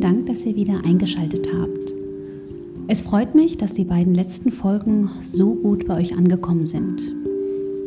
Vielen 0.00 0.14
Dank, 0.14 0.26
dass 0.28 0.46
ihr 0.46 0.56
wieder 0.56 0.80
eingeschaltet 0.86 1.46
habt. 1.52 1.92
Es 2.88 3.02
freut 3.02 3.34
mich, 3.34 3.58
dass 3.58 3.74
die 3.74 3.84
beiden 3.84 4.14
letzten 4.14 4.50
Folgen 4.50 5.10
so 5.26 5.54
gut 5.54 5.86
bei 5.86 5.98
euch 5.98 6.16
angekommen 6.16 6.66
sind. 6.66 7.02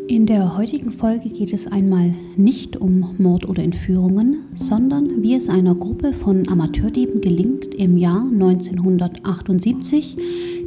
In 0.07 0.27
der 0.27 0.55
heutigen 0.55 0.91
Folge 0.91 1.29
geht 1.29 1.51
es 1.53 1.65
einmal 1.65 2.13
nicht 2.35 2.77
um 2.77 3.15
Mord 3.17 3.49
oder 3.49 3.63
Entführungen, 3.63 4.43
sondern 4.53 5.23
wie 5.23 5.33
es 5.33 5.49
einer 5.49 5.73
Gruppe 5.73 6.13
von 6.13 6.47
Amateurdieben 6.47 7.19
gelingt, 7.19 7.73
im 7.73 7.97
Jahr 7.97 8.21
1978 8.31 10.15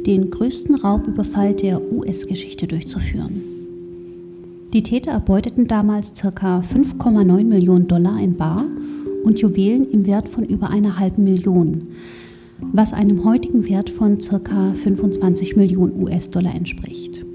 den 0.05 0.29
größten 0.29 0.75
Raubüberfall 0.75 1.53
der 1.53 1.81
US-Geschichte 1.93 2.67
durchzuführen. 2.67 3.41
Die 4.73 4.83
Täter 4.83 5.11
erbeuteten 5.11 5.69
damals 5.69 6.13
ca. 6.13 6.59
5,9 6.59 7.45
Millionen 7.45 7.87
Dollar 7.87 8.19
in 8.19 8.35
Bar 8.35 8.65
und 9.23 9.39
Juwelen 9.39 9.89
im 9.89 10.05
Wert 10.05 10.29
von 10.29 10.43
über 10.43 10.69
einer 10.69 10.99
halben 10.99 11.23
Million, 11.23 11.87
was 12.73 12.93
einem 12.93 13.23
heutigen 13.23 13.67
Wert 13.67 13.89
von 13.89 14.17
ca. 14.17 14.73
25 14.73 15.55
Millionen 15.55 16.01
US-Dollar 16.01 16.53
entspricht. 16.53 17.25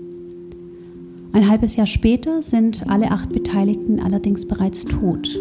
Ein 1.32 1.48
halbes 1.48 1.76
Jahr 1.76 1.86
später 1.86 2.42
sind 2.42 2.88
alle 2.88 3.10
acht 3.10 3.32
Beteiligten 3.32 4.00
allerdings 4.00 4.46
bereits 4.46 4.84
tot. 4.84 5.40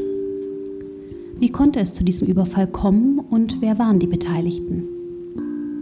Wie 1.40 1.50
konnte 1.50 1.80
es 1.80 1.94
zu 1.94 2.04
diesem 2.04 2.28
Überfall 2.28 2.68
kommen 2.68 3.20
und 3.20 3.62
wer 3.62 3.80
waren 3.80 4.00
die 4.00 4.08
Beteiligten? 4.08 4.84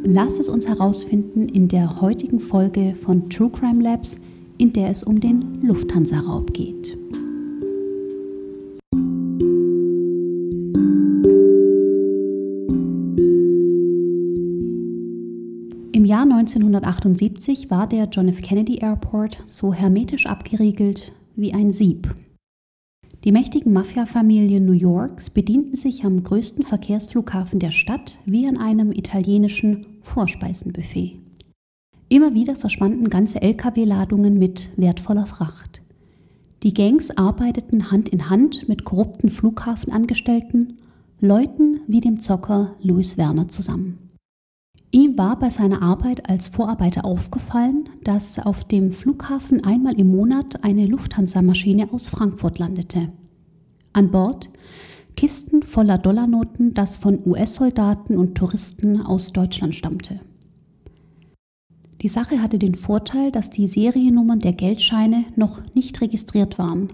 Lasst 0.03 0.39
es 0.39 0.49
uns 0.49 0.67
herausfinden 0.67 1.49
in 1.49 1.67
der 1.67 1.99
heutigen 1.99 2.39
Folge 2.39 2.95
von 2.95 3.29
True 3.29 3.49
Crime 3.51 3.83
Labs, 3.83 4.17
in 4.57 4.73
der 4.73 4.89
es 4.89 5.03
um 5.03 5.19
den 5.19 5.61
Lufthansa-Raub 5.61 6.53
geht. 6.53 6.97
1978 16.39 17.69
war 17.69 17.85
der 17.85 18.05
John 18.05 18.29
F. 18.29 18.41
Kennedy 18.41 18.77
Airport 18.77 19.43
so 19.49 19.73
hermetisch 19.73 20.25
abgeriegelt 20.25 21.11
wie 21.35 21.53
ein 21.53 21.73
Sieb. 21.73 22.15
Die 23.25 23.33
mächtigen 23.33 23.73
Mafia-Familien 23.73 24.65
New 24.65 24.71
Yorks 24.71 25.29
bedienten 25.29 25.75
sich 25.75 26.05
am 26.05 26.23
größten 26.23 26.63
Verkehrsflughafen 26.63 27.59
der 27.59 27.71
Stadt 27.71 28.19
wie 28.23 28.47
an 28.47 28.55
einem 28.55 28.93
italienischen 28.93 29.85
Vorspeisenbuffet. 30.01 31.19
Immer 32.07 32.33
wieder 32.33 32.55
verschwanden 32.55 33.09
ganze 33.09 33.41
Lkw-Ladungen 33.41 34.39
mit 34.39 34.69
wertvoller 34.77 35.25
Fracht. 35.25 35.81
Die 36.63 36.73
Gangs 36.73 37.11
arbeiteten 37.17 37.91
Hand 37.91 38.07
in 38.07 38.29
Hand 38.29 38.69
mit 38.69 38.85
korrupten 38.85 39.29
Flughafenangestellten, 39.29 40.77
Leuten 41.19 41.81
wie 41.87 41.99
dem 41.99 42.17
Zocker 42.21 42.75
Louis 42.81 43.17
Werner 43.17 43.49
zusammen. 43.49 44.08
Ihm 44.91 45.17
war 45.17 45.37
bei 45.37 45.51
seiner 45.51 45.83
Arbeit 45.83 46.29
als 46.29 46.47
Vorarbeiter 46.47 47.05
aufgefallen, 47.05 47.89
dass 48.03 48.39
auf 48.39 48.63
dem 48.63 48.91
Flughafen 48.91 49.63
einmal 49.63 49.99
im 49.99 50.07
Monat 50.07 50.63
eine 50.63 50.87
Lufthansa-Maschine 50.87 51.93
aus 51.93 52.09
Frankfurt 52.09 52.57
landete. 52.57 53.11
An 53.93 54.09
Bord 54.09 54.49
Kisten 55.15 55.63
voller 55.63 55.97
Dollarnoten, 55.97 56.73
das 56.73 56.97
von 56.97 57.19
US-Soldaten 57.25 58.17
und 58.17 58.35
Touristen 58.35 59.01
aus 59.01 59.33
Deutschland 59.33 59.75
stammte. 59.75 60.21
Die 62.01 62.07
Sache 62.07 62.41
hatte 62.41 62.57
den 62.57 62.75
Vorteil, 62.75 63.29
dass 63.29 63.49
die 63.49 63.67
Seriennummern 63.67 64.39
der 64.39 64.53
Geldscheine 64.53 65.25
noch 65.35 65.61
nicht 65.75 65.99
registriert 65.99 66.57
waren, 66.57 66.93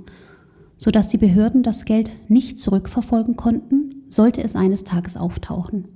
sodass 0.77 1.09
die 1.09 1.19
Behörden 1.19 1.61
das 1.61 1.85
Geld 1.85 2.11
nicht 2.27 2.59
zurückverfolgen 2.59 3.35
konnten, 3.35 4.03
sollte 4.09 4.43
es 4.43 4.55
eines 4.55 4.83
Tages 4.83 5.15
auftauchen. 5.15 5.87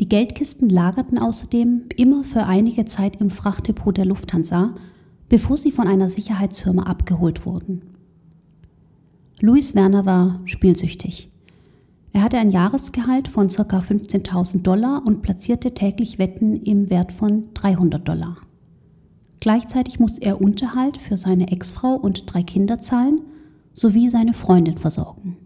Die 0.00 0.08
Geldkisten 0.08 0.68
lagerten 0.68 1.18
außerdem 1.18 1.84
immer 1.96 2.24
für 2.24 2.44
einige 2.44 2.84
Zeit 2.84 3.20
im 3.20 3.30
Frachtdepot 3.30 3.96
der 3.96 4.06
Lufthansa, 4.06 4.74
bevor 5.28 5.56
sie 5.56 5.72
von 5.72 5.86
einer 5.86 6.10
Sicherheitsfirma 6.10 6.84
abgeholt 6.84 7.46
wurden. 7.46 7.82
Louis 9.40 9.74
Werner 9.74 10.06
war 10.06 10.40
spielsüchtig. 10.44 11.28
Er 12.12 12.22
hatte 12.22 12.38
ein 12.38 12.50
Jahresgehalt 12.50 13.28
von 13.28 13.48
ca. 13.48 13.62
15.000 13.62 14.62
Dollar 14.62 15.02
und 15.04 15.22
platzierte 15.22 15.72
täglich 15.72 16.18
Wetten 16.18 16.56
im 16.56 16.90
Wert 16.90 17.10
von 17.12 17.44
300 17.54 18.06
Dollar. 18.06 18.36
Gleichzeitig 19.40 19.98
muss 19.98 20.18
er 20.18 20.40
Unterhalt 20.40 20.98
für 20.98 21.16
seine 21.16 21.50
Ex-Frau 21.50 21.94
und 21.94 22.32
drei 22.32 22.42
Kinder 22.42 22.78
zahlen 22.78 23.22
sowie 23.74 24.10
seine 24.10 24.34
Freundin 24.34 24.78
versorgen. 24.78 25.36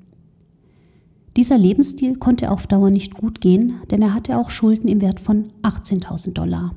Dieser 1.37 1.59
Lebensstil 1.59 2.17
konnte 2.17 2.51
auf 2.51 2.67
Dauer 2.67 2.89
nicht 2.89 3.15
gut 3.15 3.43
gehen, 3.43 3.75
denn 3.91 4.01
er 4.01 4.15
hatte 4.15 4.39
auch 4.39 4.51
Schulden 4.51 4.89
im 4.89 5.03
Wert 5.03 5.21
von 5.21 5.49
18.000 5.63 6.33
Dollar. 6.33 6.75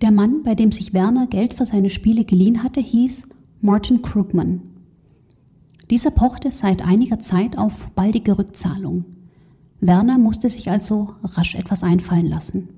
Der 0.00 0.12
Mann, 0.12 0.44
bei 0.44 0.54
dem 0.54 0.70
sich 0.70 0.94
Werner 0.94 1.26
Geld 1.26 1.54
für 1.54 1.66
seine 1.66 1.90
Spiele 1.90 2.24
geliehen 2.24 2.62
hatte, 2.62 2.80
hieß 2.80 3.24
Martin 3.60 4.02
Krugman. 4.02 4.62
Dieser 5.90 6.12
pochte 6.12 6.52
seit 6.52 6.86
einiger 6.86 7.18
Zeit 7.18 7.58
auf 7.58 7.90
baldige 7.90 8.38
Rückzahlung. 8.38 9.04
Werner 9.80 10.18
musste 10.18 10.48
sich 10.48 10.70
also 10.70 11.14
rasch 11.24 11.56
etwas 11.56 11.82
einfallen 11.82 12.28
lassen. 12.28 12.68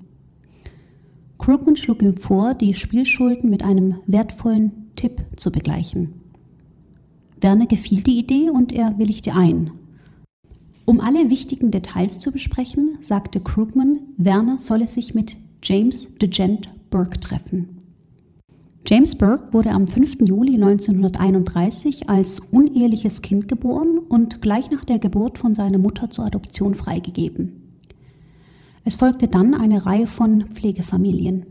Krugman 1.37 1.75
schlug 1.75 2.01
ihm 2.01 2.17
vor, 2.17 2.55
die 2.55 2.73
Spielschulden 2.73 3.51
mit 3.51 3.63
einem 3.63 3.97
wertvollen 4.07 4.71
Tipp 4.95 5.23
zu 5.35 5.51
begleichen. 5.51 6.13
Werner 7.39 7.67
gefiel 7.67 8.01
die 8.01 8.17
Idee 8.17 8.49
und 8.49 8.71
er 8.71 8.97
willigte 8.97 9.33
ein, 9.33 9.71
um 10.91 10.99
alle 10.99 11.29
wichtigen 11.29 11.71
Details 11.71 12.19
zu 12.19 12.33
besprechen, 12.33 12.97
sagte 12.99 13.39
Krugman, 13.39 13.99
Werner 14.17 14.59
solle 14.59 14.89
sich 14.89 15.13
mit 15.13 15.37
James 15.63 16.09
DeGent 16.17 16.69
Burke 16.89 17.17
treffen. 17.17 17.77
James 18.85 19.17
Burke 19.17 19.53
wurde 19.53 19.69
am 19.69 19.87
5. 19.87 20.17
Juli 20.25 20.55
1931 20.55 22.09
als 22.09 22.39
uneheliches 22.39 23.21
Kind 23.21 23.47
geboren 23.47 23.99
und 23.99 24.41
gleich 24.41 24.69
nach 24.69 24.83
der 24.83 24.99
Geburt 24.99 25.37
von 25.37 25.55
seiner 25.55 25.77
Mutter 25.77 26.09
zur 26.09 26.25
Adoption 26.25 26.75
freigegeben. 26.75 27.79
Es 28.83 28.97
folgte 28.97 29.29
dann 29.29 29.53
eine 29.53 29.85
Reihe 29.85 30.07
von 30.07 30.47
Pflegefamilien. 30.47 31.45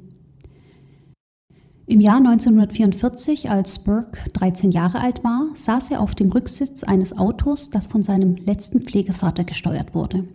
Im 1.90 2.00
Jahr 2.00 2.18
1944, 2.18 3.50
als 3.50 3.80
Burke 3.80 4.20
13 4.34 4.70
Jahre 4.70 5.00
alt 5.00 5.24
war, 5.24 5.48
saß 5.54 5.90
er 5.90 6.00
auf 6.00 6.14
dem 6.14 6.30
Rücksitz 6.30 6.84
eines 6.84 7.18
Autos, 7.18 7.68
das 7.70 7.88
von 7.88 8.04
seinem 8.04 8.36
letzten 8.36 8.80
Pflegevater 8.80 9.42
gesteuert 9.42 9.92
wurde. 9.92 10.28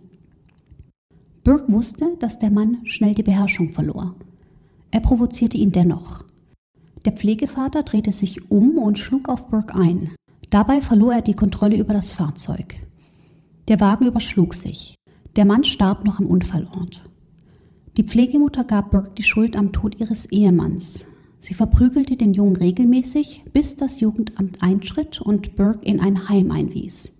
Burke 1.45 1.71
wusste, 1.71 2.17
dass 2.19 2.39
der 2.39 2.51
Mann 2.51 2.79
schnell 2.83 3.15
die 3.15 3.23
Beherrschung 3.23 3.71
verlor. 3.71 4.15
Er 4.91 4.99
provozierte 4.99 5.55
ihn 5.55 5.71
dennoch. 5.71 6.25
Der 7.05 7.13
Pflegevater 7.13 7.83
drehte 7.83 8.11
sich 8.11 8.51
um 8.51 8.77
und 8.77 8.99
schlug 8.99 9.29
auf 9.29 9.47
Burke 9.47 9.75
ein. 9.75 10.11
Dabei 10.49 10.81
verlor 10.81 11.13
er 11.13 11.21
die 11.21 11.35
Kontrolle 11.35 11.77
über 11.77 11.93
das 11.93 12.11
Fahrzeug. 12.11 12.75
Der 13.69 13.79
Wagen 13.79 14.07
überschlug 14.07 14.55
sich. 14.55 14.95
Der 15.37 15.45
Mann 15.45 15.63
starb 15.63 16.03
noch 16.03 16.19
am 16.19 16.25
Unfallort. 16.25 17.09
Die 17.95 18.03
Pflegemutter 18.03 18.65
gab 18.65 18.91
Burke 18.91 19.11
die 19.11 19.23
Schuld 19.23 19.55
am 19.55 19.71
Tod 19.71 20.01
ihres 20.01 20.25
Ehemanns. 20.25 21.05
Sie 21.45 21.53
verprügelte 21.53 22.17
den 22.17 22.33
Jungen 22.33 22.55
regelmäßig, 22.55 23.43
bis 23.53 23.75
das 23.75 23.99
Jugendamt 23.99 24.63
einschritt 24.63 25.21
und 25.21 25.55
Burke 25.55 25.85
in 25.85 25.99
ein 25.99 26.27
Heim 26.27 26.49
einwies. 26.49 27.13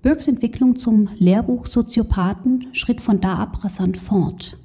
Burkes 0.00 0.26
Entwicklung 0.26 0.76
zum 0.76 1.10
Lehrbuch-Soziopathen 1.18 2.68
schritt 2.72 3.02
von 3.02 3.20
da 3.20 3.34
ab 3.34 3.62
rasant 3.62 3.98
fort. 3.98 4.56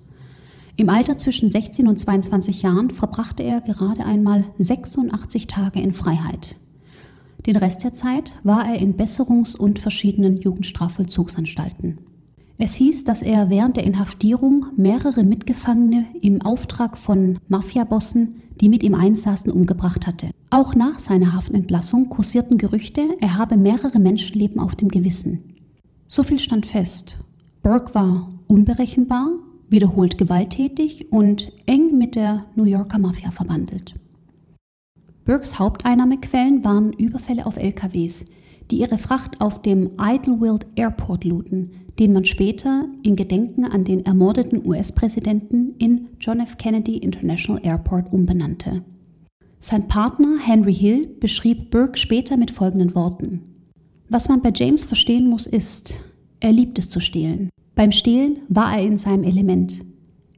Im 0.78 0.88
Alter 0.88 1.18
zwischen 1.18 1.52
16 1.52 1.86
und 1.86 2.00
22 2.00 2.62
Jahren 2.62 2.92
verbrachte 2.92 3.44
er 3.44 3.60
gerade 3.60 4.06
einmal 4.06 4.46
86 4.58 5.48
Tage 5.48 5.82
in 5.82 5.92
Freiheit. 5.92 6.56
Den 7.46 7.58
Rest 7.58 7.84
der 7.84 7.92
Zeit 7.92 8.36
war 8.44 8.66
er 8.66 8.80
in 8.80 8.96
Besserungs- 8.96 9.58
und 9.58 9.80
verschiedenen 9.80 10.38
Jugendstrafvollzugsanstalten. 10.38 11.98
Es 12.58 12.76
hieß, 12.76 13.04
dass 13.04 13.22
er 13.22 13.50
während 13.50 13.76
der 13.76 13.84
Inhaftierung 13.84 14.68
mehrere 14.78 15.26
Mitgefangene 15.26 16.06
im 16.22 16.42
Auftrag 16.42 16.98
von 16.98 17.40
Mafiabossen 17.50 18.36
die 18.62 18.70
mit 18.70 18.84
ihm 18.84 18.94
einsaßen, 18.94 19.52
umgebracht 19.52 20.08
hatte. 20.08 20.30
Auch 20.52 20.76
nach 20.76 21.00
seiner 21.00 21.34
Haftentlassung 21.34 22.10
kursierten 22.10 22.58
Gerüchte, 22.58 23.02
er 23.20 23.38
habe 23.38 23.58
mehrere 23.58 24.00
Menschenleben 24.00 24.60
auf 24.60 24.76
dem 24.76 24.90
Gewissen. 24.90 25.56
So 26.08 26.24
viel 26.24 26.40
stand 26.40 26.66
fest. 26.66 27.18
Burke 27.64 27.96
war 27.96 28.30
unberechenbar, 28.48 29.30
wiederholt 29.70 30.18
gewalttätig 30.18 31.12
und 31.12 31.52
eng 31.66 31.98
mit 31.98 32.16
der 32.16 32.46
New 32.56 32.66
Yorker 32.66 33.00
Mafia 33.00 33.32
verbandelt. 33.32 33.96
Burkes 35.26 35.60
Haupteinnahmequellen 35.60 36.64
waren 36.64 36.94
Überfälle 36.94 37.46
auf 37.46 37.58
LKWs, 37.58 38.26
die 38.72 38.80
ihre 38.80 38.98
Fracht 38.98 39.42
auf 39.42 39.62
dem 39.62 39.92
Idlewild 40.00 40.66
Airport 40.76 41.26
luden, 41.26 41.72
den 42.00 42.14
man 42.14 42.26
später 42.26 42.86
in 43.04 43.16
Gedenken 43.16 43.66
an 43.66 43.84
den 43.84 44.06
ermordeten 44.06 44.66
US-Präsidenten 44.66 45.76
in 45.78 46.08
John 46.20 46.40
F. 46.40 46.58
Kennedy 46.58 46.98
International 46.98 47.62
Airport 47.64 48.12
umbenannte. 48.14 48.84
Sein 49.60 49.88
Partner 49.88 50.40
Henry 50.44 50.74
Hill 50.74 51.08
beschrieb 51.20 51.70
Burke 51.70 51.98
später 51.98 52.38
mit 52.38 52.50
folgenden 52.50 52.96
Worten. 52.96 53.42
Was 54.10 54.28
man 54.28 54.42
bei 54.42 54.52
James 54.56 54.86
verstehen 54.86 55.28
muss, 55.28 55.46
ist, 55.46 56.00
er 56.40 56.52
liebt 56.52 56.80
es 56.80 56.90
zu 56.90 57.00
stehlen. 57.00 57.50
Beim 57.76 57.92
Stehlen 57.92 58.40
war 58.50 58.76
er 58.76 58.84
in 58.84 58.98
seinem 58.98 59.24
Element. 59.24 59.80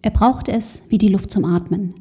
Er 0.02 0.12
brauchte 0.12 0.52
es 0.52 0.84
wie 0.90 0.98
die 0.98 1.08
Luft 1.08 1.32
zum 1.32 1.46
Atmen. 1.46 1.94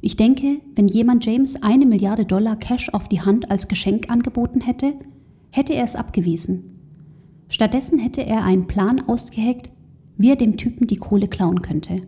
Ich 0.00 0.16
denke, 0.16 0.60
wenn 0.76 0.86
jemand 0.86 1.26
James 1.26 1.60
eine 1.62 1.84
Milliarde 1.84 2.24
Dollar 2.24 2.56
Cash 2.56 2.88
auf 2.90 3.08
die 3.08 3.20
Hand 3.20 3.50
als 3.50 3.66
Geschenk 3.66 4.08
angeboten 4.08 4.60
hätte, 4.60 4.94
hätte 5.50 5.74
er 5.74 5.84
es 5.84 5.96
abgewiesen. 5.96 6.78
Stattdessen 7.48 7.98
hätte 7.98 8.24
er 8.24 8.44
einen 8.44 8.66
Plan 8.66 9.00
ausgeheckt, 9.08 9.70
wie 10.16 10.30
er 10.30 10.36
dem 10.36 10.56
Typen 10.56 10.86
die 10.86 10.96
Kohle 10.96 11.28
klauen 11.28 11.62
könnte. 11.62 12.02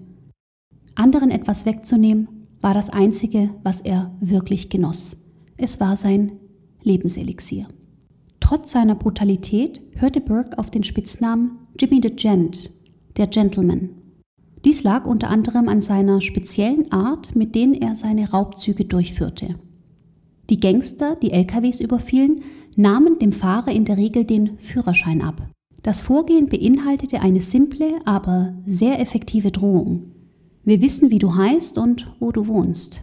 Anderen 0.95 1.31
etwas 1.31 1.65
wegzunehmen, 1.67 2.29
war 2.61 2.75
das 2.75 2.91
Einzige, 2.91 3.51
was 3.63 3.81
er 3.81 4.15
wirklich 4.21 4.69
genoss. 4.69 5.17
Es 5.57 5.81
war 5.81 5.97
sein 5.97 6.33
Lebenselixier. 6.83 7.67
Trotz 8.41 8.73
seiner 8.73 8.95
Brutalität 8.95 9.81
hörte 9.95 10.21
Burke 10.21 10.59
auf 10.59 10.71
den 10.71 10.85
Spitznamen 10.85 11.59
Jimmy 11.79 12.01
the 12.03 12.11
Gent, 12.11 12.71
der 13.17 13.29
Gentleman. 13.29 13.91
Dies 14.65 14.83
lag 14.83 15.07
unter 15.07 15.31
anderem 15.31 15.69
an 15.69 15.81
seiner 15.81 16.21
speziellen 16.21 16.93
Art, 16.93 17.35
mit 17.35 17.55
denen 17.55 17.75
er 17.75 17.97
seine 17.97 18.31
Raubzüge 18.31 18.85
durchführte. 18.85 19.55
Die 20.51 20.61
Gangster, 20.61 21.17
die 21.17 21.31
LKWs 21.31 21.81
überfielen, 21.81 22.43
nahmen 22.77 23.19
dem 23.19 23.33
Fahrer 23.33 23.73
in 23.73 23.85
der 23.85 23.97
Regel 23.97 24.25
den 24.25 24.59
Führerschein 24.59 25.23
ab. 25.23 25.49
Das 25.83 26.03
Vorgehen 26.03 26.47
beinhaltete 26.47 27.21
eine 27.21 27.41
simple, 27.41 28.01
aber 28.05 28.55
sehr 28.67 29.01
effektive 29.01 29.51
Drohung. 29.51 30.13
Wir 30.65 30.83
wissen, 30.83 31.11
wie 31.11 31.19
du 31.19 31.35
heißt 31.35 31.79
und 31.79 32.13
wo 32.21 32.33
du 32.33 32.47
wohnst. 32.47 33.03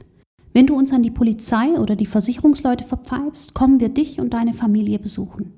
Wenn 0.54 0.68
du 0.68 0.76
uns 0.76 0.92
an 0.92 1.04
die 1.04 1.12
Polizei 1.12 1.80
oder 1.80 1.96
die 1.96 2.06
Versicherungsleute 2.06 2.84
verpfeifst, 2.84 3.54
kommen 3.54 3.80
wir 3.80 3.90
dich 3.90 4.20
und 4.20 4.34
deine 4.34 4.54
Familie 4.54 5.00
besuchen. 5.00 5.54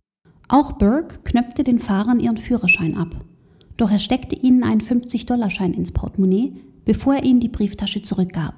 Auch 0.47 0.73
Burke 0.73 1.19
knöpfte 1.23 1.63
den 1.63 1.79
Fahrern 1.79 2.19
ihren 2.19 2.37
Führerschein 2.37 2.97
ab. 2.97 3.15
Doch 3.77 3.91
er 3.91 3.99
steckte 3.99 4.35
ihnen 4.35 4.63
einen 4.63 4.81
50-Dollar-Schein 4.81 5.73
ins 5.73 5.91
Portemonnaie, 5.91 6.53
bevor 6.85 7.15
er 7.15 7.23
ihnen 7.23 7.39
die 7.39 7.49
Brieftasche 7.49 8.01
zurückgab. 8.01 8.55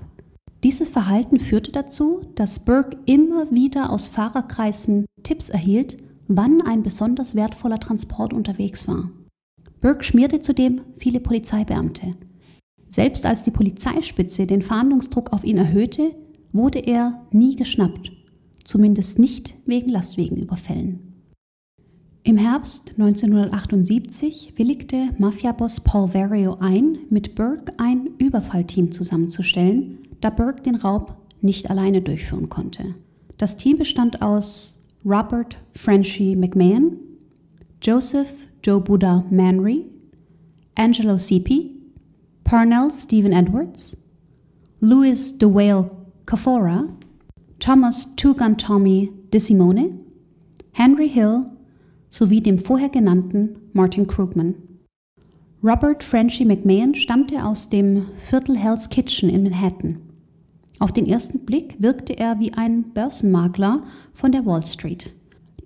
Dieses 0.63 0.89
Verhalten 0.89 1.39
führte 1.39 1.71
dazu, 1.71 2.21
dass 2.35 2.59
Burke 2.59 2.97
immer 3.05 3.49
wieder 3.51 3.89
aus 3.89 4.09
Fahrerkreisen 4.09 5.05
Tipps 5.23 5.49
erhielt, 5.49 5.97
wann 6.27 6.61
ein 6.61 6.83
besonders 6.83 7.33
wertvoller 7.35 7.79
Transport 7.79 8.31
unterwegs 8.31 8.87
war. 8.87 9.09
Burke 9.81 10.03
schmierte 10.03 10.39
zudem 10.41 10.81
viele 10.97 11.19
Polizeibeamte. 11.19 12.15
Selbst 12.89 13.25
als 13.25 13.41
die 13.41 13.51
Polizeispitze 13.51 14.45
den 14.45 14.61
Fahndungsdruck 14.61 15.33
auf 15.33 15.43
ihn 15.43 15.57
erhöhte, 15.57 16.13
wurde 16.51 16.79
er 16.79 17.25
nie 17.31 17.55
geschnappt, 17.55 18.11
zumindest 18.63 19.17
nicht 19.17 19.55
wegen 19.65 19.89
Lastwegenüberfällen. 19.89 21.11
Im 22.23 22.37
Herbst 22.37 22.91
1978 22.99 24.53
willigte 24.57 25.09
Mafiaboss 25.17 25.79
Paul 25.79 26.13
Vario 26.13 26.57
ein, 26.59 26.99
mit 27.09 27.33
Burke 27.33 27.73
ein 27.79 28.11
Überfallteam 28.19 28.91
zusammenzustellen, 28.91 29.97
da 30.21 30.29
Burke 30.29 30.61
den 30.61 30.75
Raub 30.75 31.15
nicht 31.41 31.69
alleine 31.69 32.01
durchführen 32.01 32.49
konnte. 32.49 32.95
Das 33.37 33.57
Team 33.57 33.77
bestand 33.77 34.21
aus 34.21 34.79
Robert 35.03 35.57
Frenchy 35.73 36.35
McMahon, 36.35 36.97
Joseph 37.81 38.31
Joe 38.63 38.79
Buddha 38.79 39.25
Manry, 39.31 39.85
Angelo 40.75 41.17
Sepi, 41.17 41.75
Parnell 42.43 42.91
Stephen 42.95 43.33
Edwards, 43.33 43.97
Louis 44.79 45.35
the 45.39 45.47
Whale 45.47 45.89
Cafora, 46.25 46.87
Thomas 47.59 48.07
Two 48.15 48.35
Gun 48.35 48.57
Tommy 48.57 49.11
DeSimone, 49.31 49.99
Henry 50.73 51.09
Hill 51.09 51.45
sowie 52.11 52.41
dem 52.41 52.59
vorher 52.59 52.89
genannten 52.89 53.55
Martin 53.73 54.05
Krugman. 54.05 54.55
Robert 55.63 56.03
Frenchy 56.03 56.45
McMahon 56.45 56.95
stammte 56.95 57.43
aus 57.43 57.69
dem 57.69 58.07
Viertel 58.17 58.57
Hell's 58.57 58.89
Kitchen 58.89 59.29
in 59.29 59.43
Manhattan. 59.43 60.10
Auf 60.81 60.91
den 60.91 61.05
ersten 61.05 61.41
Blick 61.41 61.75
wirkte 61.77 62.17
er 62.17 62.39
wie 62.39 62.53
ein 62.53 62.91
Börsenmakler 62.95 63.83
von 64.15 64.31
der 64.31 64.47
Wall 64.47 64.65
Street. 64.65 65.13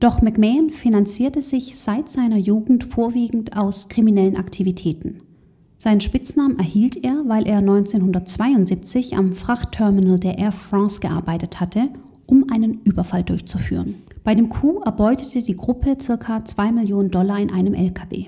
Doch 0.02 0.22
McMahon 0.22 0.72
finanzierte 0.72 1.42
sich 1.42 1.80
seit 1.80 2.10
seiner 2.10 2.36
Jugend 2.36 2.84
vorwiegend 2.84 3.56
aus 3.56 3.88
kriminellen 3.88 4.36
Aktivitäten. 4.36 5.22
Seinen 5.80 6.02
Spitznamen 6.02 6.60
erhielt 6.60 7.02
er, 7.02 7.24
weil 7.28 7.48
er 7.48 7.60
1972 7.60 9.16
am 9.16 9.32
Frachtterminal 9.32 10.20
der 10.20 10.38
Air 10.38 10.52
France 10.52 11.00
gearbeitet 11.00 11.62
hatte, 11.62 11.88
um 12.26 12.50
einen 12.52 12.82
Überfall 12.84 13.24
durchzuführen. 13.24 13.96
Bei 14.26 14.36
dem 14.36 14.50
Coup 14.50 14.86
erbeutete 14.86 15.42
die 15.42 15.56
Gruppe 15.56 15.96
ca. 15.96 16.44
2 16.44 16.74
Millionen 16.74 17.10
Dollar 17.10 17.40
in 17.40 17.54
einem 17.54 17.74
LKW. 17.74 18.26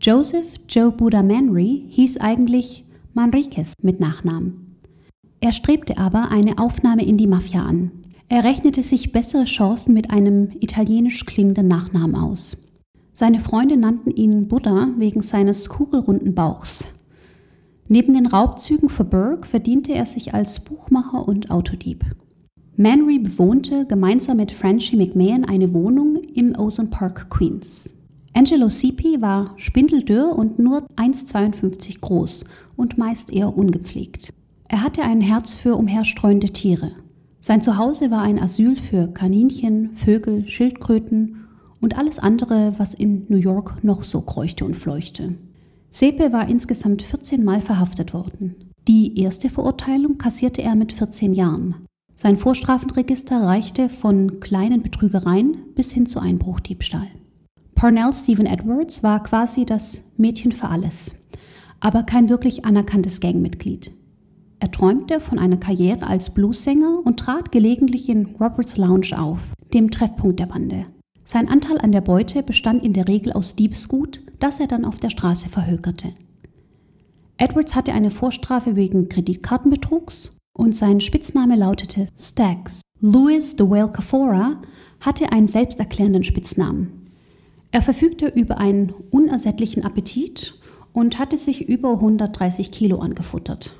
Joseph 0.00 0.54
Joe 0.68 0.90
Buddha 0.90 1.22
Manry 1.22 1.84
hieß 1.88 2.16
eigentlich 2.16 2.84
Manriquez 3.14 3.74
mit 3.80 4.00
Nachnamen. 4.00 4.67
Er 5.40 5.52
strebte 5.52 5.98
aber 5.98 6.30
eine 6.30 6.58
Aufnahme 6.58 7.04
in 7.04 7.16
die 7.16 7.28
Mafia 7.28 7.62
an. 7.62 7.92
Er 8.28 8.44
rechnete 8.44 8.82
sich 8.82 9.12
bessere 9.12 9.44
Chancen 9.44 9.94
mit 9.94 10.10
einem 10.10 10.50
italienisch 10.60 11.24
klingenden 11.24 11.68
Nachnamen 11.68 12.16
aus. 12.16 12.56
Seine 13.12 13.40
Freunde 13.40 13.76
nannten 13.76 14.10
ihn 14.10 14.48
Buddha 14.48 14.88
wegen 14.96 15.22
seines 15.22 15.68
kugelrunden 15.68 16.34
Bauchs. 16.34 16.86
Neben 17.88 18.14
den 18.14 18.26
Raubzügen 18.26 18.90
für 18.90 19.04
Burke 19.04 19.48
verdiente 19.48 19.92
er 19.92 20.06
sich 20.06 20.34
als 20.34 20.60
Buchmacher 20.60 21.26
und 21.26 21.50
Autodieb. 21.50 22.04
Manry 22.76 23.18
bewohnte 23.18 23.86
gemeinsam 23.86 24.36
mit 24.36 24.52
Frenchy 24.52 24.96
McMahon 24.96 25.44
eine 25.44 25.72
Wohnung 25.72 26.22
im 26.34 26.56
Ozone 26.56 26.90
Park, 26.90 27.30
Queens. 27.30 27.94
Angelo 28.34 28.68
Sipi 28.68 29.20
war 29.20 29.54
spindeldürr 29.56 30.36
und 30.36 30.58
nur 30.58 30.86
1,52 30.96 32.00
groß 32.00 32.44
und 32.76 32.98
meist 32.98 33.32
eher 33.32 33.56
ungepflegt. 33.56 34.32
Er 34.70 34.82
hatte 34.82 35.02
ein 35.02 35.22
Herz 35.22 35.56
für 35.56 35.76
umherstreuende 35.76 36.50
Tiere. 36.50 36.92
Sein 37.40 37.62
Zuhause 37.62 38.10
war 38.10 38.20
ein 38.20 38.38
Asyl 38.38 38.76
für 38.76 39.08
Kaninchen, 39.08 39.94
Vögel, 39.94 40.46
Schildkröten 40.46 41.46
und 41.80 41.96
alles 41.96 42.18
andere, 42.18 42.74
was 42.76 42.92
in 42.92 43.24
New 43.28 43.38
York 43.38 43.82
noch 43.82 44.04
so 44.04 44.20
kreuchte 44.20 44.66
und 44.66 44.76
fleuchte. 44.76 45.36
Sepe 45.88 46.34
war 46.34 46.48
insgesamt 46.48 47.00
14 47.00 47.42
Mal 47.42 47.62
verhaftet 47.62 48.12
worden. 48.12 48.56
Die 48.86 49.18
erste 49.18 49.48
Verurteilung 49.48 50.18
kassierte 50.18 50.60
er 50.60 50.74
mit 50.74 50.92
14 50.92 51.32
Jahren. 51.32 51.86
Sein 52.14 52.36
Vorstrafenregister 52.36 53.42
reichte 53.44 53.88
von 53.88 54.38
kleinen 54.40 54.82
Betrügereien 54.82 55.56
bis 55.74 55.92
hin 55.92 56.04
zu 56.04 56.18
Einbruchdiebstahl. 56.18 57.06
Parnell 57.74 58.12
Stephen 58.12 58.44
Edwards 58.44 59.02
war 59.02 59.22
quasi 59.22 59.64
das 59.64 60.02
Mädchen 60.18 60.52
für 60.52 60.68
alles, 60.68 61.14
aber 61.80 62.02
kein 62.02 62.28
wirklich 62.28 62.66
anerkanntes 62.66 63.20
Gangmitglied. 63.20 63.92
Er 64.60 64.70
träumte 64.70 65.20
von 65.20 65.38
einer 65.38 65.56
Karriere 65.56 66.06
als 66.06 66.30
Bluesänger 66.30 67.00
und 67.04 67.20
trat 67.20 67.52
gelegentlich 67.52 68.08
in 68.08 68.26
Roberts 68.40 68.76
Lounge 68.76 69.16
auf, 69.16 69.40
dem 69.72 69.90
Treffpunkt 69.90 70.40
der 70.40 70.46
Bande. 70.46 70.86
Sein 71.24 71.48
Anteil 71.48 71.78
an 71.78 71.92
der 71.92 72.00
Beute 72.00 72.42
bestand 72.42 72.82
in 72.82 72.92
der 72.92 73.06
Regel 73.06 73.32
aus 73.32 73.54
Diebsgut, 73.54 74.22
das 74.40 74.60
er 74.60 74.66
dann 74.66 74.84
auf 74.84 74.98
der 74.98 75.10
Straße 75.10 75.48
verhökerte. 75.48 76.14
Edwards 77.36 77.76
hatte 77.76 77.92
eine 77.92 78.10
Vorstrafe 78.10 78.74
wegen 78.74 79.08
Kreditkartenbetrugs 79.08 80.32
und 80.54 80.74
sein 80.74 81.00
Spitzname 81.00 81.54
lautete 81.54 82.08
Staggs. 82.18 82.80
Louis 83.00 83.54
de 83.54 83.68
Whale 83.68 83.92
Cafora 83.92 84.60
hatte 85.00 85.30
einen 85.30 85.46
selbsterklärenden 85.46 86.24
Spitznamen. 86.24 87.10
Er 87.70 87.82
verfügte 87.82 88.26
über 88.26 88.58
einen 88.58 88.92
unersättlichen 89.10 89.84
Appetit 89.84 90.58
und 90.92 91.18
hatte 91.18 91.38
sich 91.38 91.68
über 91.68 91.92
130 91.92 92.72
Kilo 92.72 92.98
angefuttert. 92.98 93.76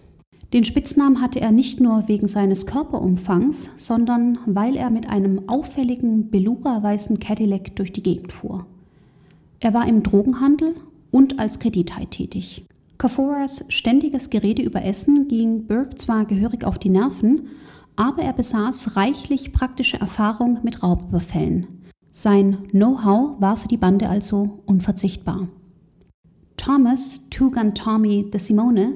Den 0.53 0.65
Spitznamen 0.65 1.21
hatte 1.21 1.41
er 1.41 1.53
nicht 1.53 1.79
nur 1.79 2.09
wegen 2.09 2.27
seines 2.27 2.65
Körperumfangs, 2.65 3.69
sondern 3.77 4.39
weil 4.47 4.77
er 4.77 4.89
mit 4.89 5.09
einem 5.11 5.47
auffälligen 5.49 6.31
Belura-weißen 6.31 7.19
Cadillac 7.19 7.77
durch 7.77 7.93
die 7.93 8.03
Gegend 8.03 8.33
fuhr. 8.33 8.67
Er 9.61 9.75
war 9.75 9.87
im 9.87 10.03
Drogenhandel 10.03 10.75
und 11.11 11.39
als 11.39 11.59
Kredithai 11.59 12.07
tätig. 12.07 12.65
Kaforas 12.97 13.65
ständiges 13.69 14.31
Gerede 14.31 14.63
über 14.63 14.83
Essen 14.85 15.29
ging 15.29 15.67
Burke 15.67 15.97
zwar 15.97 16.25
gehörig 16.25 16.65
auf 16.65 16.79
die 16.79 16.89
Nerven, 16.89 17.49
aber 17.97 18.23
er 18.23 18.33
besaß 18.33 18.97
reichlich 18.97 19.53
praktische 19.53 20.01
Erfahrung 20.01 20.61
mit 20.63 20.83
Raubüberfällen. 20.83 21.67
Sein 22.11 22.59
Know-how 22.71 23.41
war 23.41 23.57
für 23.57 23.69
die 23.69 23.77
Bande 23.77 24.09
also 24.09 24.61
unverzichtbar. 24.65 25.49
Thomas 26.57 27.21
Two-Gun 27.31 27.75
Tommy 27.75 28.31
de 28.31 28.41
Simone 28.41 28.95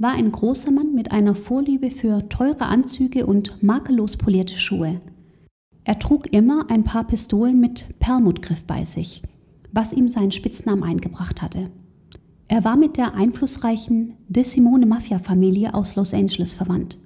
war 0.00 0.12
ein 0.12 0.32
großer 0.32 0.70
Mann 0.70 0.94
mit 0.94 1.12
einer 1.12 1.34
Vorliebe 1.34 1.90
für 1.90 2.26
teure 2.30 2.64
Anzüge 2.64 3.26
und 3.26 3.62
makellos 3.62 4.16
polierte 4.16 4.58
Schuhe. 4.58 4.98
Er 5.84 5.98
trug 5.98 6.32
immer 6.32 6.70
ein 6.70 6.84
paar 6.84 7.04
Pistolen 7.06 7.60
mit 7.60 7.86
Perlmuttgriff 8.00 8.64
bei 8.64 8.86
sich, 8.86 9.20
was 9.72 9.92
ihm 9.92 10.08
seinen 10.08 10.32
Spitznamen 10.32 10.84
eingebracht 10.84 11.42
hatte. 11.42 11.70
Er 12.48 12.64
war 12.64 12.78
mit 12.78 12.96
der 12.96 13.14
einflussreichen 13.14 14.14
De 14.26 14.42
Simone 14.42 14.86
Mafia-Familie 14.86 15.74
aus 15.74 15.96
Los 15.96 16.14
Angeles 16.14 16.54
verwandt, 16.54 16.98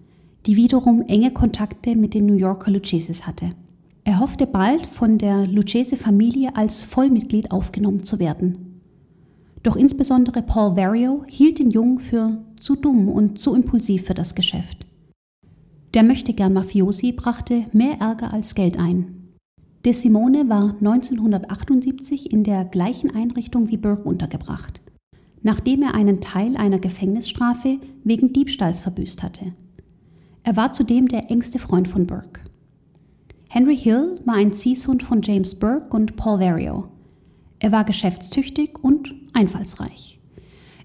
die 0.46 0.54
wiederum 0.54 1.02
enge 1.02 1.32
Kontakte 1.32 1.96
mit 1.96 2.14
den 2.14 2.26
New 2.26 2.36
Yorker 2.36 2.70
Luccheses 2.70 3.26
hatte. 3.26 3.50
Er 4.04 4.20
hoffte 4.20 4.46
bald 4.46 4.86
von 4.86 5.18
der 5.18 5.48
Lucchese-Familie 5.48 6.54
als 6.54 6.82
Vollmitglied 6.82 7.50
aufgenommen 7.50 8.04
zu 8.04 8.20
werden. 8.20 8.80
Doch 9.64 9.74
insbesondere 9.74 10.42
Paul 10.42 10.76
Vario 10.76 11.24
hielt 11.26 11.58
den 11.58 11.72
Jungen 11.72 11.98
für 11.98 12.43
zu 12.60 12.76
dumm 12.76 13.08
und 13.08 13.38
zu 13.38 13.54
impulsiv 13.54 14.06
für 14.06 14.14
das 14.14 14.34
Geschäft. 14.34 14.86
Der 15.94 16.02
möchtegern 16.02 16.52
Mafiosi 16.52 17.12
brachte 17.12 17.64
mehr 17.72 18.00
Ärger 18.00 18.32
als 18.32 18.54
Geld 18.54 18.78
ein. 18.78 19.28
De 19.84 19.92
Simone 19.92 20.48
war 20.48 20.74
1978 20.80 22.32
in 22.32 22.42
der 22.42 22.64
gleichen 22.64 23.14
Einrichtung 23.14 23.68
wie 23.68 23.76
Burke 23.76 24.08
untergebracht, 24.08 24.80
nachdem 25.42 25.82
er 25.82 25.94
einen 25.94 26.20
Teil 26.20 26.56
einer 26.56 26.78
Gefängnisstrafe 26.78 27.78
wegen 28.02 28.32
Diebstahls 28.32 28.80
verbüßt 28.80 29.22
hatte. 29.22 29.52
Er 30.42 30.56
war 30.56 30.72
zudem 30.72 31.08
der 31.08 31.30
engste 31.30 31.58
Freund 31.58 31.86
von 31.86 32.06
Burke. 32.06 32.40
Henry 33.48 33.76
Hill 33.76 34.20
war 34.24 34.34
ein 34.34 34.52
Ziehsohn 34.52 35.00
von 35.00 35.22
James 35.22 35.54
Burke 35.54 35.94
und 35.94 36.16
Paul 36.16 36.40
Vario. 36.40 36.88
Er 37.60 37.70
war 37.70 37.84
geschäftstüchtig 37.84 38.82
und 38.82 39.14
einfallsreich. 39.32 40.18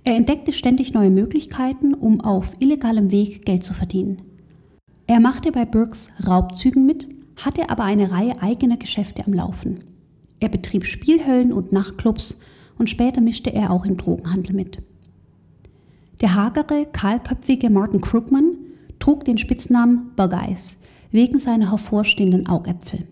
Er 0.04 0.16
entdeckte 0.16 0.54
ständig 0.54 0.94
neue 0.94 1.12
Möglichkeiten, 1.12 1.94
um 1.94 2.22
auf 2.22 2.54
illegalem 2.60 3.12
Weg 3.12 3.46
Geld 3.46 3.64
zu 3.64 3.74
verdienen. 3.74 4.22
Er 5.08 5.20
machte 5.20 5.52
bei 5.52 5.66
Burkes 5.66 6.10
Raubzügen 6.26 6.86
mit, 6.86 7.08
hatte 7.36 7.70
aber 7.70 7.84
eine 7.84 8.12
Reihe 8.12 8.42
eigener 8.42 8.78
Geschäfte 8.78 9.26
am 9.26 9.34
Laufen. 9.34 9.84
Er 10.40 10.50
betrieb 10.50 10.86
Spielhöllen 10.86 11.52
und 11.52 11.72
Nachtclubs 11.72 12.38
und 12.78 12.90
später 12.90 13.22
mischte 13.22 13.54
er 13.54 13.72
auch 13.72 13.86
im 13.86 13.98
Drogenhandel 13.98 14.56
mit. 14.56 14.80
Der 16.22 16.36
hagere, 16.36 16.86
kahlköpfige 16.92 17.70
Martin 17.70 18.02
Krugman 18.02 18.58
trug 19.00 19.26
den 19.26 19.38
Spitznamen 19.38 20.12
Bug 20.16 20.34
Eyes 20.34 20.78
wegen 21.12 21.40
seiner 21.40 21.72
hervorstehenden 21.72 22.48
Augäpfel. 22.48 23.08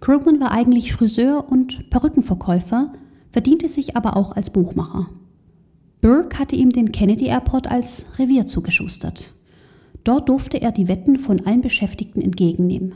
Krugman 0.00 0.40
war 0.40 0.52
eigentlich 0.52 0.92
Friseur 0.92 1.50
und 1.50 1.90
Perückenverkäufer, 1.90 2.92
verdiente 3.30 3.68
sich 3.68 3.96
aber 3.96 4.16
auch 4.16 4.36
als 4.36 4.50
Buchmacher. 4.50 5.08
Burke 6.00 6.38
hatte 6.38 6.54
ihm 6.54 6.70
den 6.70 6.92
Kennedy 6.92 7.26
Airport 7.26 7.68
als 7.68 8.06
Revier 8.18 8.46
zugeschustert. 8.46 9.32
Dort 10.04 10.28
durfte 10.28 10.62
er 10.62 10.72
die 10.72 10.88
Wetten 10.88 11.18
von 11.18 11.44
allen 11.44 11.60
Beschäftigten 11.60 12.22
entgegennehmen. 12.22 12.94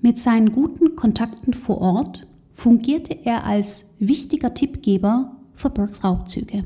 Mit 0.00 0.18
seinen 0.18 0.52
guten 0.52 0.96
Kontakten 0.96 1.52
vor 1.52 1.78
Ort 1.80 2.26
fungierte 2.52 3.14
er 3.24 3.44
als 3.44 3.90
wichtiger 3.98 4.54
Tippgeber 4.54 5.36
für 5.54 5.70
Burkes 5.70 6.02
Raubzüge. 6.02 6.64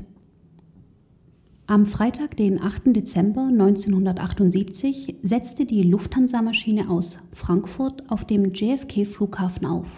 Am 1.65 1.85
Freitag, 1.85 2.37
den 2.37 2.61
8. 2.61 2.95
Dezember 2.95 3.43
1978, 3.43 5.15
setzte 5.21 5.65
die 5.65 5.83
Lufthansa-Maschine 5.83 6.89
aus 6.89 7.17
Frankfurt 7.31 8.09
auf 8.09 8.25
dem 8.25 8.53
JFK-Flughafen 8.53 9.65
auf. 9.65 9.93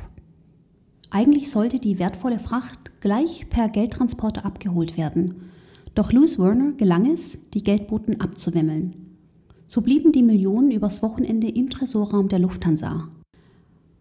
Eigentlich 1.10 1.50
sollte 1.50 1.80
die 1.80 2.00
wertvolle 2.00 2.39
Fracht 2.39 2.92
gleich 3.01 3.50
per 3.50 3.70
Geldtransporter 3.70 4.46
abgeholt 4.46 4.98
werden, 4.98 5.36
doch 5.96 6.12
Louis 6.12 6.38
Werner 6.38 6.74
gelang 6.74 7.12
es, 7.12 7.40
die 7.54 7.64
Geldboten 7.64 8.22
abzuwimmeln. 8.22 8.94
So 9.66 9.82
blieben 9.82 10.12
die 10.12 10.24
Millionen 10.24 10.72
übers 10.72 11.02
Wochenende 11.02 11.50
im 11.50 11.70
Tresorraum 11.70 12.30
der 12.30 12.40
Lufthansa. 12.40 13.10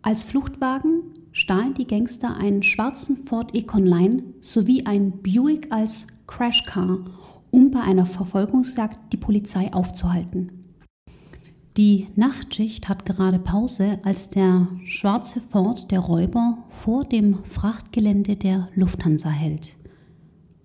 Als 0.03 0.25
Fluchtwagen 0.25 1.03
stahlen 1.33 1.73
die 1.73 1.87
Gangster 1.87 2.37
einen 2.37 2.63
schwarzen 2.63 3.17
Ford 3.27 3.55
Econline 3.55 4.25
sowie 4.41 4.85
ein 4.85 5.23
Buick 5.23 5.73
als 5.73 6.07
Crashcar, 6.27 6.99
um 7.51 7.71
bei 7.71 7.81
einer 7.81 8.05
Verfolgungsjagd 8.05 9.13
die 9.13 9.17
Polizei 9.17 9.73
aufzuhalten. 9.73 10.65
Die 11.77 12.09
Nachtschicht 12.15 12.89
hat 12.89 13.05
gerade 13.05 13.39
Pause, 13.39 13.99
als 14.05 14.31
der 14.31 14.69
schwarze 14.85 15.41
Ford 15.41 15.91
der 15.91 16.01
Räuber 16.01 16.59
vor 16.69 17.05
dem 17.05 17.43
Frachtgelände 17.45 18.37
der 18.37 18.69
Lufthansa 18.75 19.31
hält. 19.31 19.75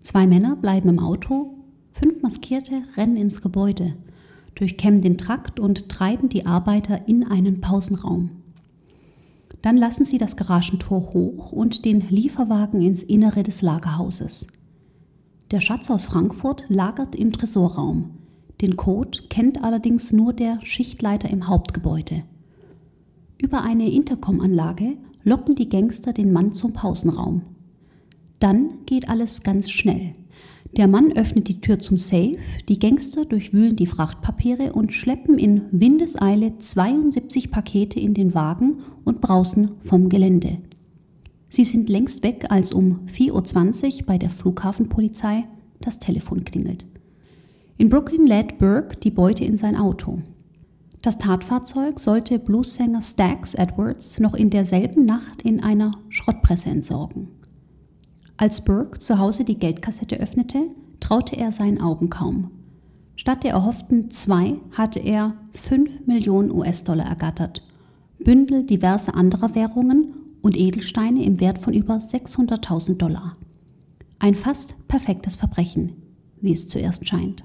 Zwei 0.09 0.25
Männer 0.25 0.55
bleiben 0.55 0.89
im 0.89 0.97
Auto, 0.97 1.53
fünf 1.91 2.23
Maskierte 2.23 2.81
rennen 2.97 3.15
ins 3.15 3.43
Gebäude 3.43 3.93
durchkämmen 4.55 5.03
den 5.03 5.19
Trakt 5.19 5.59
und 5.59 5.87
treiben 5.87 6.29
die 6.29 6.47
Arbeiter 6.47 7.07
in 7.07 7.23
einen 7.23 7.61
Pausenraum. 7.61 8.31
Dann 9.61 9.77
lassen 9.77 10.05
sie 10.05 10.17
das 10.17 10.35
Garagentor 10.35 11.13
hoch 11.13 11.51
und 11.51 11.85
den 11.85 12.01
Lieferwagen 12.09 12.81
ins 12.81 13.03
Innere 13.03 13.43
des 13.43 13.61
Lagerhauses. 13.61 14.47
Der 15.51 15.61
Schatz 15.61 15.91
aus 15.91 16.07
Frankfurt 16.07 16.65
lagert 16.69 17.15
im 17.15 17.31
Tresorraum. 17.31 18.09
Den 18.61 18.77
Code 18.77 19.19
kennt 19.29 19.63
allerdings 19.63 20.11
nur 20.11 20.33
der 20.33 20.57
Schichtleiter 20.63 21.29
im 21.29 21.47
Hauptgebäude. 21.47 22.23
Über 23.37 23.61
eine 23.61 23.91
Intercom-Anlage 23.91 24.97
locken 25.23 25.53
die 25.53 25.69
Gangster 25.69 26.13
den 26.13 26.33
Mann 26.33 26.53
zum 26.53 26.73
Pausenraum. 26.73 27.43
Dann 28.39 28.85
geht 28.85 29.09
alles 29.09 29.43
ganz 29.43 29.69
schnell. 29.69 30.15
Der 30.77 30.87
Mann 30.87 31.11
öffnet 31.13 31.47
die 31.47 31.61
Tür 31.61 31.79
zum 31.79 31.97
Safe, 31.97 32.33
die 32.67 32.79
Gangster 32.79 33.25
durchwühlen 33.25 33.75
die 33.75 33.87
Frachtpapiere 33.87 34.73
und 34.73 34.93
schleppen 34.93 35.39
in 35.39 35.63
Windeseile 35.71 36.57
72 36.57 37.49
Pakete 37.49 37.99
in 37.99 38.13
den 38.13 38.35
Wagen 38.35 38.81
und 39.03 39.19
brausen 39.19 39.71
vom 39.81 40.09
Gelände. 40.09 40.59
Sie 41.49 41.65
sind 41.65 41.89
längst 41.89 42.21
weg, 42.21 42.45
als 42.49 42.71
um 42.71 43.07
4.20 43.07 44.01
Uhr 44.01 44.05
bei 44.05 44.17
der 44.19 44.29
Flughafenpolizei 44.29 45.45
das 45.81 45.99
Telefon 45.99 46.43
klingelt. 46.45 46.85
In 47.77 47.89
Brooklyn 47.89 48.27
lädt 48.27 48.59
Burke 48.59 48.97
die 48.97 49.09
Beute 49.09 49.43
in 49.45 49.57
sein 49.57 49.75
Auto. 49.75 50.19
Das 51.01 51.17
Tatfahrzeug 51.17 51.99
sollte 51.99 52.37
Bluesänger 52.37 53.01
Stax 53.01 53.55
Edwards 53.55 54.19
noch 54.19 54.35
in 54.35 54.49
derselben 54.49 55.05
Nacht 55.05 55.41
in 55.41 55.63
einer 55.63 55.91
Schrottpresse 56.09 56.69
entsorgen. 56.69 57.29
Als 58.41 58.61
Burke 58.61 58.99
zu 58.99 59.19
Hause 59.19 59.43
die 59.43 59.59
Geldkassette 59.59 60.17
öffnete, 60.17 60.61
traute 61.01 61.35
er 61.35 61.51
seinen 61.51 61.81
Augen 61.81 62.09
kaum. 62.09 62.51
Statt 63.17 63.43
der 63.43 63.51
erhofften 63.51 64.11
zwei 64.11 64.55
hatte 64.71 64.99
er 64.99 65.33
5 65.55 66.07
Millionen 66.07 66.49
US-Dollar 66.49 67.05
ergattert, 67.05 67.61
Bündel 68.17 68.65
diverser 68.65 69.13
anderer 69.13 69.55
Währungen 69.55 70.13
und 70.41 70.55
Edelsteine 70.55 71.21
im 71.25 71.41
Wert 71.41 71.57
von 71.57 71.73
über 71.73 71.95
600.000 71.95 72.95
Dollar. 72.95 73.35
Ein 74.19 74.35
fast 74.35 74.75
perfektes 74.87 75.35
Verbrechen, 75.35 75.91
wie 76.39 76.53
es 76.53 76.69
zuerst 76.69 77.05
scheint. 77.09 77.43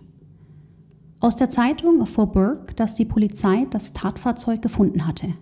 Aus 1.18 1.34
der 1.34 1.50
Zeitung 1.50 1.98
erfuhr 1.98 2.30
Burke, 2.30 2.72
dass 2.76 2.94
die 2.94 3.04
Polizei 3.04 3.66
das 3.70 3.94
Tatfahrzeug 3.94 4.62
gefunden 4.62 5.08
hatte. 5.08 5.34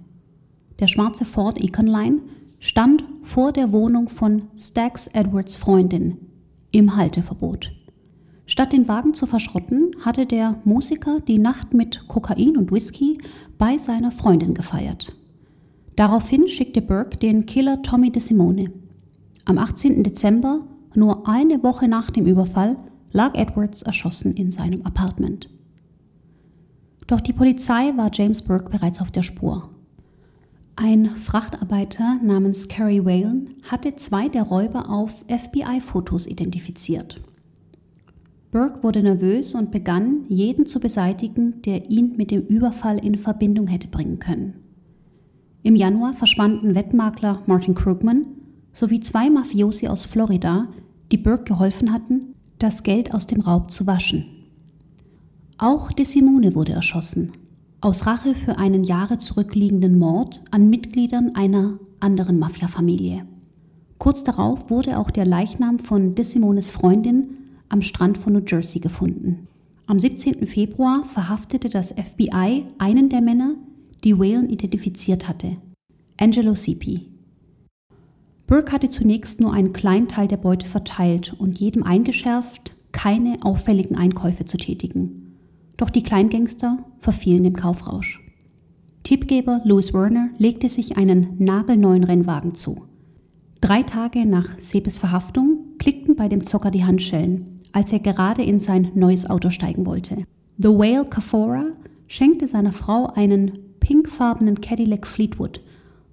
Der 0.80 0.86
schwarze 0.86 1.26
Ford 1.26 1.62
Econline 1.62 2.22
stand 2.62 3.02
vor 3.22 3.50
der 3.50 3.72
Wohnung 3.72 4.08
von 4.08 4.42
Stax 4.56 5.08
Edwards 5.08 5.56
Freundin 5.56 6.16
im 6.70 6.94
Halteverbot. 6.94 7.72
Statt 8.46 8.72
den 8.72 8.86
Wagen 8.86 9.14
zu 9.14 9.26
verschrotten, 9.26 9.90
hatte 10.04 10.26
der 10.26 10.60
Musiker 10.64 11.18
die 11.18 11.40
Nacht 11.40 11.74
mit 11.74 12.06
Kokain 12.06 12.56
und 12.56 12.70
Whisky 12.70 13.18
bei 13.58 13.78
seiner 13.78 14.12
Freundin 14.12 14.54
gefeiert. 14.54 15.12
Daraufhin 15.96 16.48
schickte 16.48 16.80
Burke 16.82 17.16
den 17.16 17.46
Killer 17.46 17.82
Tommy 17.82 18.12
DeSimone. 18.12 18.70
Am 19.44 19.58
18. 19.58 20.04
Dezember, 20.04 20.60
nur 20.94 21.28
eine 21.28 21.64
Woche 21.64 21.88
nach 21.88 22.10
dem 22.10 22.26
Überfall, 22.26 22.76
lag 23.10 23.34
Edwards 23.34 23.82
erschossen 23.82 24.34
in 24.34 24.52
seinem 24.52 24.82
Apartment. 24.82 25.48
Doch 27.08 27.20
die 27.20 27.32
Polizei 27.32 27.92
war 27.96 28.10
James 28.12 28.40
Burke 28.40 28.70
bereits 28.70 29.00
auf 29.00 29.10
der 29.10 29.22
Spur. 29.22 29.68
Ein 30.76 31.10
Frachtarbeiter 31.10 32.18
namens 32.22 32.66
Carrie 32.66 33.04
Whalen 33.04 33.56
hatte 33.62 33.94
zwei 33.96 34.28
der 34.28 34.44
Räuber 34.44 34.88
auf 34.88 35.24
FBI-Fotos 35.28 36.26
identifiziert. 36.26 37.20
Burke 38.50 38.82
wurde 38.82 39.02
nervös 39.02 39.54
und 39.54 39.70
begann, 39.70 40.24
jeden 40.28 40.64
zu 40.64 40.80
beseitigen, 40.80 41.60
der 41.62 41.90
ihn 41.90 42.16
mit 42.16 42.30
dem 42.30 42.42
Überfall 42.46 43.04
in 43.04 43.16
Verbindung 43.16 43.66
hätte 43.66 43.88
bringen 43.88 44.18
können. 44.18 44.54
Im 45.62 45.76
Januar 45.76 46.14
verschwanden 46.14 46.74
Wettmakler 46.74 47.42
Martin 47.46 47.74
Krugman 47.74 48.24
sowie 48.72 49.00
zwei 49.00 49.28
Mafiosi 49.28 49.88
aus 49.88 50.06
Florida, 50.06 50.68
die 51.12 51.18
Burke 51.18 51.44
geholfen 51.44 51.92
hatten, 51.92 52.34
das 52.58 52.82
Geld 52.82 53.12
aus 53.12 53.26
dem 53.26 53.42
Raub 53.42 53.70
zu 53.70 53.86
waschen. 53.86 54.24
Auch 55.58 55.92
De 55.92 56.04
Simone 56.04 56.54
wurde 56.54 56.72
erschossen, 56.72 57.32
aus 57.82 58.06
Rache 58.06 58.34
für 58.34 58.58
einen 58.58 58.84
Jahre 58.84 59.18
zurückliegenden 59.18 59.98
Mord 59.98 60.40
an 60.52 60.70
Mitgliedern 60.70 61.34
einer 61.34 61.80
anderen 61.98 62.38
Mafia-Familie. 62.38 63.26
Kurz 63.98 64.22
darauf 64.22 64.70
wurde 64.70 64.98
auch 64.98 65.10
der 65.10 65.26
Leichnam 65.26 65.80
von 65.80 66.14
DeSimones 66.14 66.70
Freundin 66.70 67.30
am 67.68 67.82
Strand 67.82 68.18
von 68.18 68.34
New 68.34 68.42
Jersey 68.46 68.80
gefunden. 68.80 69.48
Am 69.86 69.98
17. 69.98 70.46
Februar 70.46 71.02
verhaftete 71.04 71.68
das 71.68 71.92
FBI 71.92 72.66
einen 72.78 73.08
der 73.08 73.20
Männer, 73.20 73.56
die 74.04 74.16
Whalen 74.16 74.48
identifiziert 74.48 75.28
hatte, 75.28 75.56
Angelo 76.16 76.54
Sipi. 76.54 77.08
Burke 78.46 78.72
hatte 78.72 78.90
zunächst 78.90 79.40
nur 79.40 79.52
einen 79.52 79.72
kleinen 79.72 80.06
Teil 80.06 80.28
der 80.28 80.36
Beute 80.36 80.66
verteilt 80.66 81.34
und 81.36 81.58
jedem 81.58 81.82
eingeschärft, 81.82 82.76
keine 82.92 83.38
auffälligen 83.42 83.96
Einkäufe 83.96 84.44
zu 84.44 84.56
tätigen. 84.56 85.21
Doch 85.76 85.90
die 85.90 86.02
Kleingangster 86.02 86.78
verfielen 86.98 87.44
dem 87.44 87.54
Kaufrausch. 87.54 88.20
Tippgeber 89.02 89.60
Louis 89.64 89.92
Werner 89.92 90.30
legte 90.38 90.68
sich 90.68 90.96
einen 90.96 91.36
nagelneuen 91.38 92.04
Rennwagen 92.04 92.54
zu. 92.54 92.82
Drei 93.60 93.82
Tage 93.82 94.26
nach 94.26 94.58
Sebes 94.58 94.98
Verhaftung 94.98 95.58
klickten 95.78 96.16
bei 96.16 96.28
dem 96.28 96.44
Zocker 96.44 96.70
die 96.70 96.84
Handschellen, 96.84 97.60
als 97.72 97.92
er 97.92 98.00
gerade 98.00 98.42
in 98.42 98.60
sein 98.60 98.90
neues 98.94 99.28
Auto 99.28 99.50
steigen 99.50 99.86
wollte. 99.86 100.24
The 100.58 100.68
Whale 100.68 101.06
Cafora 101.06 101.64
schenkte 102.06 102.46
seiner 102.46 102.72
Frau 102.72 103.06
einen 103.06 103.58
pinkfarbenen 103.80 104.60
Cadillac 104.60 105.06
Fleetwood, 105.06 105.60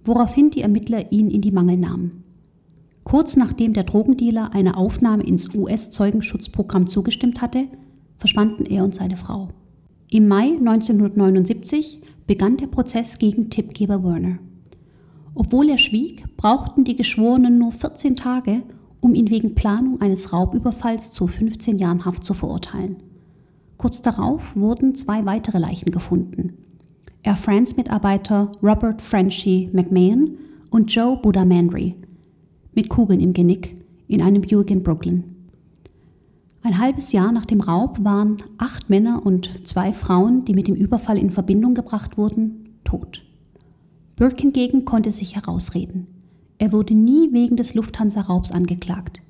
woraufhin 0.03 0.49
die 0.49 0.61
Ermittler 0.61 1.11
ihn 1.11 1.29
in 1.29 1.41
die 1.41 1.51
Mangel 1.51 1.77
nahmen. 1.77 2.23
Kurz 3.03 3.35
nachdem 3.35 3.73
der 3.73 3.83
Drogendealer 3.83 4.53
eine 4.53 4.77
Aufnahme 4.77 5.23
ins 5.23 5.53
US-Zeugenschutzprogramm 5.53 6.87
zugestimmt 6.87 7.41
hatte, 7.41 7.67
verschwanden 8.19 8.65
er 8.65 8.83
und 8.83 8.93
seine 8.93 9.17
Frau. 9.17 9.49
Im 10.11 10.27
Mai 10.27 10.53
1979 10.57 12.01
begann 12.27 12.57
der 12.57 12.67
Prozess 12.67 13.17
gegen 13.17 13.49
Tippgeber 13.49 14.03
Werner. 14.03 14.37
Obwohl 15.33 15.69
er 15.69 15.77
schwieg, 15.77 16.25
brauchten 16.37 16.83
die 16.83 16.95
Geschworenen 16.95 17.57
nur 17.57 17.71
14 17.71 18.15
Tage, 18.15 18.61
um 19.01 19.15
ihn 19.15 19.29
wegen 19.29 19.55
Planung 19.55 20.01
eines 20.01 20.33
Raubüberfalls 20.33 21.11
zu 21.11 21.27
15 21.27 21.79
Jahren 21.79 22.05
Haft 22.05 22.25
zu 22.25 22.33
verurteilen. 22.33 22.97
Kurz 23.77 24.01
darauf 24.01 24.55
wurden 24.55 24.95
zwei 24.95 25.25
weitere 25.25 25.57
Leichen 25.57 25.91
gefunden. 25.91 26.53
Air 27.23 27.37
France-Mitarbeiter 27.37 28.51
Robert 28.61 29.01
Frenchy 29.01 29.69
McMahon 29.71 30.37
und 30.69 30.93
Joe 30.93 31.17
Budamandry 31.17 31.95
mit 32.73 32.89
Kugeln 32.89 33.19
im 33.19 33.33
Genick 33.33 33.75
in 34.07 34.21
einem 34.21 34.41
Buick 34.41 34.71
in 34.71 34.83
Brooklyn. 34.83 35.38
Ein 36.61 36.77
halbes 36.77 37.13
Jahr 37.13 37.31
nach 37.31 37.45
dem 37.45 37.61
Raub 37.61 38.03
waren 38.03 38.43
acht 38.57 38.89
Männer 38.89 39.25
und 39.25 39.65
zwei 39.67 39.93
Frauen, 39.93 40.43
die 40.43 40.53
mit 40.53 40.67
dem 40.67 40.75
Überfall 40.75 41.17
in 41.17 41.29
Verbindung 41.29 41.73
gebracht 41.73 42.17
wurden, 42.17 42.79
tot. 42.83 43.23
Burke 44.17 44.41
hingegen 44.41 44.83
konnte 44.83 45.13
sich 45.13 45.35
herausreden. 45.37 46.07
Er 46.57 46.73
wurde 46.73 46.93
nie 46.93 47.31
wegen 47.31 47.55
des 47.55 47.73
Lufthansa-Raubs 47.73 48.51
angeklagt. 48.51 49.21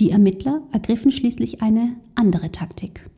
Die 0.00 0.10
Ermittler 0.10 0.62
ergriffen 0.72 1.12
schließlich 1.12 1.60
eine 1.60 1.96
andere 2.14 2.50
Taktik. 2.50 3.10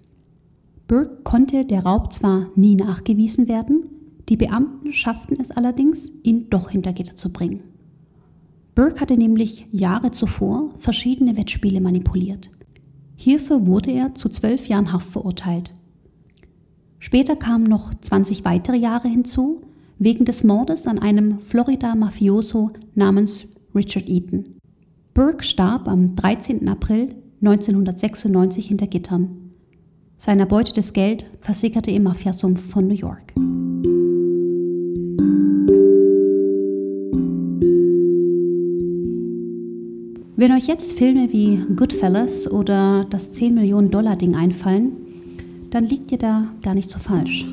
Burke 0.89 1.23
konnte 1.23 1.65
der 1.65 1.85
Raub 1.85 2.13
zwar 2.13 2.49
nie 2.57 2.75
nachgewiesen 2.75 3.47
werden, 3.47 3.85
die 4.29 4.37
Beamten 4.37 4.93
schafften 4.93 5.39
es 5.39 5.53
allerdings, 5.53 6.11
ihn 6.25 6.51
doch 6.51 6.71
hinter 6.71 6.93
Gitter 6.93 7.15
zu 7.15 7.33
bringen. 7.33 7.63
Burke 8.75 9.01
hatte 9.01 9.17
nämlich 9.17 9.69
Jahre 9.71 10.11
zuvor 10.11 10.71
verschiedene 10.79 11.37
Wettspiele 11.37 11.81
manipuliert. 11.81 12.51
Hierfür 13.17 13.67
wurde 13.67 13.91
er 13.91 14.15
zu 14.15 14.29
zwölf 14.29 14.67
Jahren 14.69 14.93
Haft 14.93 15.09
verurteilt. 15.09 15.73
Später 16.99 17.37
kamen 17.37 17.65
noch 17.65 17.93
20 17.95 18.45
weitere 18.45 18.77
Jahre 18.77 19.09
hinzu, 19.09 19.63
wegen 19.99 20.25
des 20.25 20.43
Mordes 20.43 20.87
an 20.87 20.99
einem 20.99 21.39
Florida-Mafioso 21.41 22.71
namens 22.95 23.47
Richard 23.75 24.09
Eaton. 24.09 24.57
Burke 25.13 25.45
starb 25.45 25.87
am 25.87 26.17
13. 26.17 26.69
April 26.69 27.15
1996 27.41 28.67
hinter 28.67 28.87
Gittern. 28.87 29.51
Sein 30.19 30.41
erbeutetes 30.41 30.93
Geld 30.93 31.27
versickerte 31.41 31.91
im 31.91 32.05
Mafiasumpf 32.05 32.61
von 32.71 32.89
New 32.89 32.95
York. 32.95 33.35
Wenn 40.45 40.53
euch 40.53 40.67
jetzt 40.67 40.99
Filme 40.99 41.33
wie 41.33 41.57
Goodfellas 41.75 42.47
oder 42.47 43.07
das 43.09 43.33
10 43.33 43.55
Millionen 43.55 43.91
Dollar 43.91 44.15
Ding 44.15 44.37
einfallen, 44.37 44.93
dann 45.71 45.87
liegt 45.87 46.13
ihr 46.13 46.19
da 46.19 46.49
gar 46.63 46.75
nicht 46.75 46.91
so 46.91 46.99
falsch. 46.99 47.47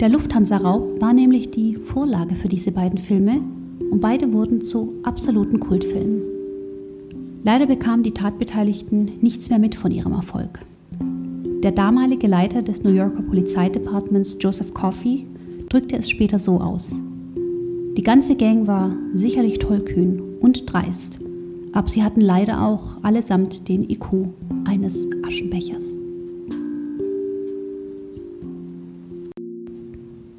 Der 0.00 0.08
Lufthansa-Raub 0.08 0.98
war 1.02 1.12
nämlich 1.12 1.50
die 1.50 1.76
Vorlage 1.76 2.36
für 2.36 2.48
diese 2.48 2.72
beiden 2.72 2.96
Filme 2.96 3.42
und 3.90 4.00
beide 4.00 4.32
wurden 4.32 4.62
zu 4.62 4.94
absoluten 5.02 5.60
Kultfilmen. 5.60 6.22
Leider 7.44 7.66
bekamen 7.66 8.02
die 8.02 8.14
Tatbeteiligten 8.14 9.18
nichts 9.20 9.50
mehr 9.50 9.58
mit 9.58 9.74
von 9.74 9.90
ihrem 9.90 10.14
Erfolg. 10.14 10.60
Der 11.62 11.72
damalige 11.72 12.28
Leiter 12.28 12.62
des 12.62 12.82
New 12.82 12.92
Yorker 12.92 13.24
Polizeidepartements, 13.24 14.38
Joseph 14.40 14.72
Coffey, 14.72 15.26
drückte 15.68 15.98
es 15.98 16.08
später 16.08 16.38
so 16.38 16.62
aus. 16.62 16.94
Die 17.98 18.02
ganze 18.02 18.36
Gang 18.36 18.66
war 18.66 18.96
sicherlich 19.12 19.58
tollkühn 19.58 20.38
und 20.40 20.72
dreist 20.72 21.21
aber 21.72 21.88
sie 21.88 22.02
hatten 22.02 22.20
leider 22.20 22.66
auch 22.66 23.02
allesamt 23.02 23.68
den 23.68 23.88
IQ 23.88 24.28
eines 24.64 25.06
Aschenbechers. 25.26 25.84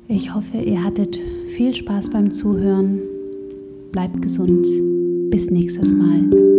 Ich 0.07 0.33
hoffe, 0.33 0.57
ihr 0.57 0.83
hattet 0.83 1.19
viel 1.47 1.73
Spaß 1.73 2.09
beim 2.09 2.31
Zuhören. 2.31 2.99
Bleibt 3.91 4.21
gesund. 4.21 4.67
Bis 5.31 5.49
nächstes 5.49 5.91
Mal. 5.91 6.52